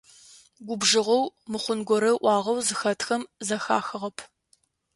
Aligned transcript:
Губжыгъэу, 0.67 1.23
мыхъун 1.51 1.79
горэ 1.87 2.09
ыӏуагъэу 2.17 2.63
зыхэтхэм 2.67 3.23
зэхахыгъэп. 3.47 4.17